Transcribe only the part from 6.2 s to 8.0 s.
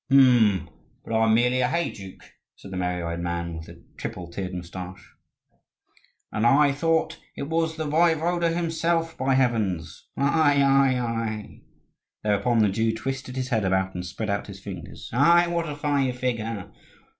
"And I thought it was the